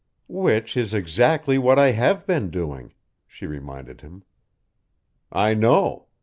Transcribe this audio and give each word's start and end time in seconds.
"Which 0.27 0.75
is 0.75 0.95
exactly 0.95 1.59
what 1.59 1.77
I 1.77 1.91
have 1.91 2.25
been 2.25 2.49
doing," 2.49 2.95
she 3.27 3.45
reminded 3.45 4.01
him. 4.01 4.23
"I 5.31 5.53
know. 5.53 6.07